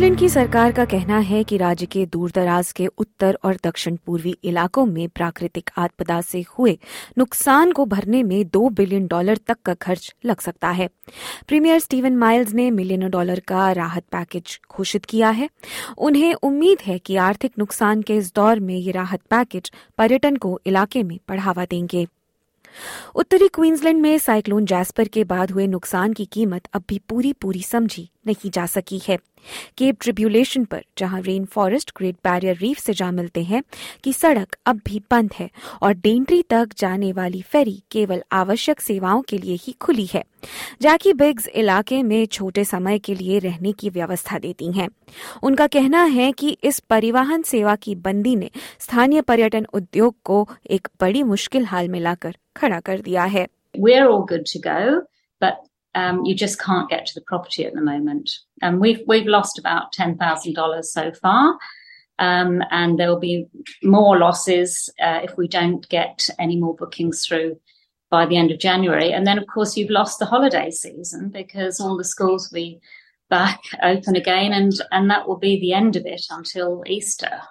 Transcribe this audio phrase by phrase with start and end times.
[0.00, 4.34] Queensland की सरकार का कहना है कि राज्य के दूरदराज के उत्तर और दक्षिण पूर्वी
[4.44, 6.78] इलाकों में प्राकृतिक आपदा से हुए
[7.18, 10.88] नुकसान को भरने में दो बिलियन डॉलर तक का खर्च लग सकता है।
[11.48, 15.48] प्रीमियर स्टीवन माइल्स ने मिलियन डॉलर का राहत पैकेज घोषित किया है।
[15.98, 20.60] उन्हें उम्मीद है कि आर्थिक नुकसान के इस दौर में ये राहत पैकेज पर्यटन को
[20.66, 22.06] इलाके में बढ़ावा देंगे।
[23.14, 27.62] उत्तरी क्वींसलैंड में साइक्लोन जैस्पर के बाद हुए नुकसान की कीमत अब भी पूरी पूरी
[27.62, 29.18] समझी नहीं जा सकी है।
[29.78, 33.62] केप ट्रिब्यूलेशन पर जहाँ rain forest Great Barrier Reef से जा मिलते हैं
[34.04, 35.50] कि सड़क अब भी बंद है
[35.82, 40.24] और डेंट्री तक जाने वाली फेरी केवल आवश्यक सेवाओं के लिए ही खुली है।
[40.82, 44.88] जैकी बिग्स इलाके में छोटे समय के लिए रहने की व्यवस्था देती हैं।
[45.42, 50.88] उनका कहना है कि इस परिवहन सेवा की बंदी ने स्थानीय पर्यटन उद्योग को एक
[51.00, 53.46] बड़ी मुश्किल हाल में लाकर खड़ा कर दिया है।
[53.78, 55.00] All good to go,
[55.42, 58.31] but um, you just can't get to the property at the moment.
[58.61, 61.57] And we've we've lost about ten thousand dollars so far,
[62.19, 63.45] um, and there will be
[63.83, 67.57] more losses uh, if we don't get any more bookings through
[68.09, 69.11] by the end of January.
[69.13, 72.79] And then, of course, you've lost the holiday season because all the schools will be
[73.29, 77.41] back open again, and and that will be the end of it until Easter.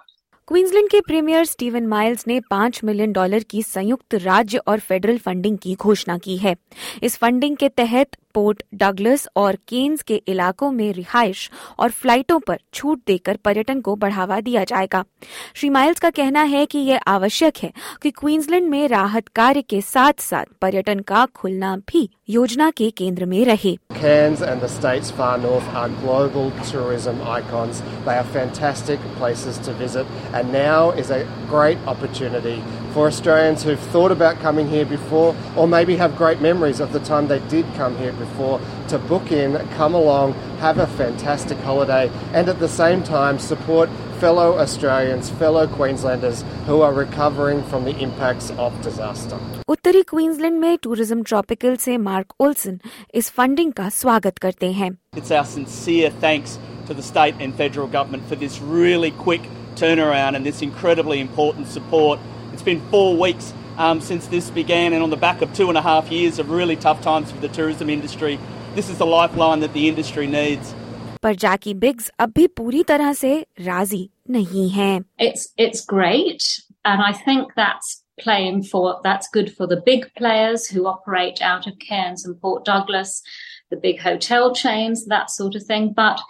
[0.47, 5.57] Queensland के premier Steven Miles ने पांच million dollar की संयुक्त राज्य और federal funding
[5.57, 6.55] की घोषणा की है
[7.03, 12.58] इस फंडिंग के तहत पोर्ट डगलस और केन्स के इलाकों में रिहाइश और फ्लाइटों पर
[12.74, 15.04] छूट देकर पर्यटन को बढ़ावा दिया जाएगा
[15.54, 17.72] श्री माइल्स का कहना है कि यह आवश्यक है
[18.02, 23.26] कि क्वींसलैंड में राहत कार्य के साथ साथ पर्यटन का खुलना भी योजना के केंद्र
[23.26, 27.82] में रहे Cairns and the states far north are global tourism icons.
[28.04, 31.18] They are fantastic places to visit, and now is a
[31.48, 32.54] great opportunity
[32.93, 36.99] for Australians who've thought about coming here before, or maybe have great memories of the
[36.99, 42.09] time they did come here before, to book in, come along, have a fantastic holiday,
[42.33, 47.95] and at the same time support fellow Australians, fellow Queenslanders who are recovering from the
[47.99, 49.37] impacts of disaster.
[49.67, 52.79] उत्तरी Queensland में tourism tropical से mark Olsen
[53.21, 57.87] इस funding का स्वागत करते हैं It's our sincere thanks to the state and federal
[57.97, 62.19] government for this really quick turnaround and this incredibly important support.
[62.59, 65.77] It's been four weeks um, since this began, and on the back of two and
[65.77, 68.39] a half years of really tough times for the tourism industry,
[68.75, 70.73] this is the lifeline that the industry needs.
[71.23, 73.29] पर जैकी बिग्स अब भी पूरी तरह से
[73.67, 76.43] राजी नहीं हैं it's it's great
[76.89, 77.93] and i think that's
[78.23, 82.63] playing for that's good for the big players who operate out of cairns and port
[82.69, 83.15] douglas
[83.71, 86.21] the big hotel chains that sort of thing but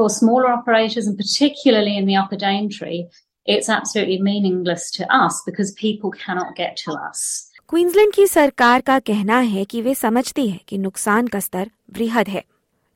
[0.00, 3.00] for smaller operators and particularly in the upper daintree
[3.46, 7.22] it's absolutely meaningless to us because people cannot get to us
[7.68, 12.28] Queensland की सरकार का कहना है कि वे समझती है कि नुकसान का स्तर वृहद
[12.28, 12.42] है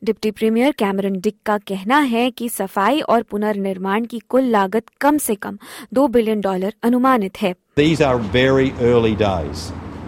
[0.02, 5.18] डिप्टी प्रीमियर कैमरन डिक का कहना है कि सफाई और पुनर्निर्माण की कुल लागत कम
[5.18, 5.58] से कम
[5.94, 9.62] दो बिलियन डॉलर अनुमानित है These are very early days.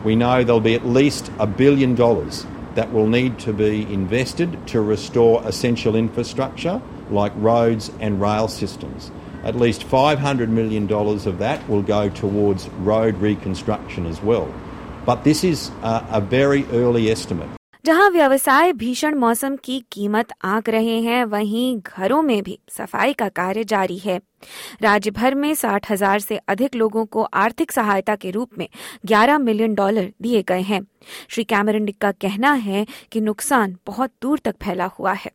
[0.04, 2.44] We know there'll be at least a billion dollars
[2.76, 6.80] that will need to be invested to restore essential infrastructure
[7.10, 9.10] like roads and rail systems.
[9.43, 14.47] At least $500 million of that will go towards road reconstruction as well.
[15.05, 17.49] But this is a, a very early estimate.
[17.85, 23.29] जहाँ व्यवसाय भीषण मौसम की कीमत आंक रहे हैं वहीं घरों में भी सफ़ाई का
[23.29, 24.19] कार्य जारी है
[24.81, 28.67] राज्य भर में साठ हज़ार से अधिक लोगों को आर्थिक सहायता के रूप में
[29.07, 30.81] 11 मिलियन डॉलर दिए गए हैं
[31.29, 35.31] श्री कैमरन का कहना है कि नुकसान बहुत दूर तक फैला हुआ है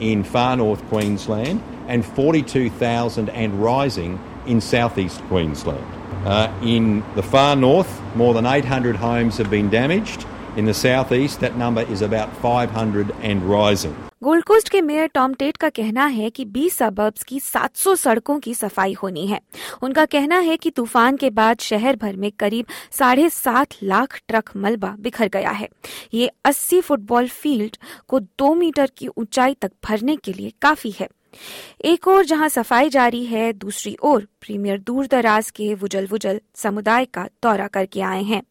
[0.00, 4.60] There's also been 6,000 insurance claims in far north Queensland and 42,000 and rising in
[4.60, 5.86] southeast Queensland.
[6.24, 10.26] Uh, in the far north, more than 800 homes have been damaged.
[10.60, 13.92] In the southeast, that number is about 500 and rising.
[14.22, 18.38] Gold Coast के mayor Tom Tate का कहना है कि 20 suburbs की 700 सड़कों
[18.38, 19.40] की सफ़ाई होनी है।
[19.82, 24.50] उनका कहना है कि तूफ़ान के बाद शहर भर में करीब साढ़े सात लाख ट्रक
[24.56, 25.68] मलबा बिखर गया है।
[26.14, 27.76] ये 80 फुटबॉल फ़ील्ड
[28.08, 31.08] को दो मीटर की ऊंचाई तक भरने के लिए काफ़ी है।
[31.84, 37.04] एक और जहाँ सफ़ाई जारी है दूसरी ओर प्रीमियर दूर दराज के वुजल वुजल समुदाय
[37.04, 38.42] का दौरा करके आए हैं।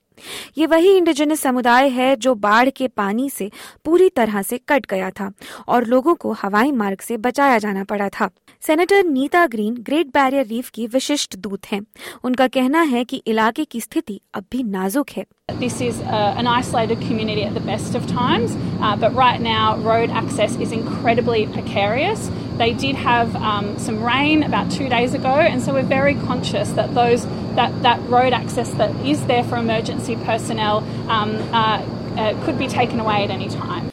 [0.58, 3.52] ये वही इंडिजिनस समुदाय है जो बाढ़ के पानी से
[3.86, 5.32] पूरी तरह से कट गया था
[5.68, 8.30] और लोगों को हवाई मार्ग से बचाया जाना पड़ा था।
[8.62, 11.82] Senator Nita Green Great Barrier Reef की विशिष्ट दूत हैं।
[12.24, 15.26] उनका कहना है कि इलाके की स्थिति अब भी नाजुक है।
[15.60, 18.52] This is uh, an isolated community at the best of times,
[18.82, 22.30] uh, but right now road access is incredibly precarious.
[22.60, 26.72] They did have um, some rain about two days ago, and so we're very conscious
[26.74, 27.26] that those
[27.56, 30.80] that, that road access that is there for emergency personnel
[31.10, 31.82] um, uh,
[32.18, 33.86] uh, could be taken away at any time.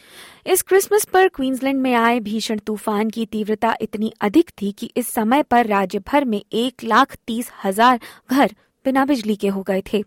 [0.47, 5.09] इस Christmas पर Queensland में आए भीषण तूफ़ान की तीव्रता इतनी अधिक थी कि इस
[5.09, 8.55] समय पर राज्य भर में एक लाख तीस हज़ार घर
[8.85, 10.03] बिना बिजली के हो गए थे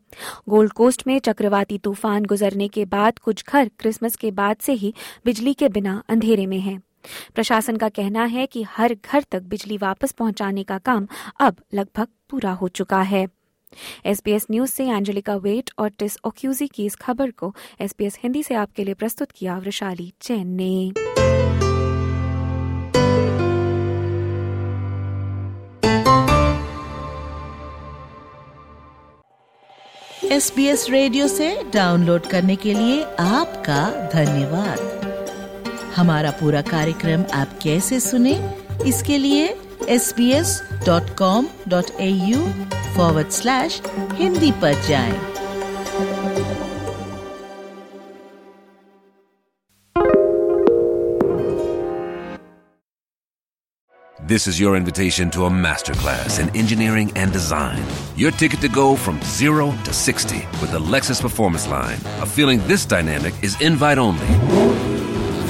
[0.50, 4.94] गोल्ड कोस्ट में चक्रवाती तूफ़ान गुजरने के बाद कुछ घर क्रिसमस के बाद से ही
[5.26, 6.80] बिजली के बिना अंधेरे में हैं
[7.36, 11.08] प्रशासन का कहना है कि हर घर तक बिजली वापस पहुँचाने का काम
[11.40, 13.28] अब लगभग पूरा हो चुका है।
[14.06, 18.54] एसबीएस न्यूज़ से एंजेलिका वेट और टिस ओक्यूजी की इस खबर को एसबीएस हिंदी से
[18.56, 20.92] आपके लिए प्रस्तुत किया वृशाली जैन ने।
[30.32, 34.99] एस रेडियो से डाउनलोड करने के लिए आपका धन्यवाद।
[35.99, 38.35] हमारा पूरा कार्यक्रम आप कैसे सुने
[38.87, 39.55] इसके लिए
[39.99, 40.75] sbs.com.au
[42.97, 43.81] forward slash
[44.19, 45.19] हिंदी पर जाएं।
[54.27, 57.83] This is your invitation to a masterclass in engineering and design.
[58.17, 61.99] Your ticket to go from zero to 60 with the Lexus Performance Line.
[62.23, 64.98] A feeling this dynamic is invite only.